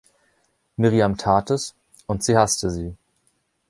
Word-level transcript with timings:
Miriam 0.77 1.15
tat 1.15 1.51
es, 1.51 1.75
und 2.07 2.23
sie 2.23 2.35
hasste 2.35 2.71
sie. 2.71 2.95